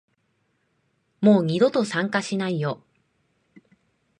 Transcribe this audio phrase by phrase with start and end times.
[1.21, 2.81] もう二度と参加しないよ